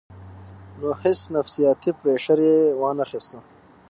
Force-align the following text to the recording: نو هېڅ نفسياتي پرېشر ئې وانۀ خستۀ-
نو 0.79 0.87
هېڅ 1.01 1.19
نفسياتي 1.35 1.91
پرېشر 1.99 2.39
ئې 2.47 2.55
وانۀ 2.81 3.05
خستۀ- 3.09 3.37